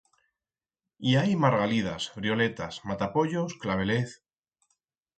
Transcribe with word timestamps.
I 1.09 1.13
hai 1.19 1.35
margalidas, 1.43 2.09
vrioletas, 2.17 2.83
matapollos, 2.93 3.57
clavelez... 3.67 4.21